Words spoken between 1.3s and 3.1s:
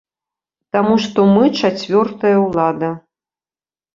мы чацвёртая ўлада.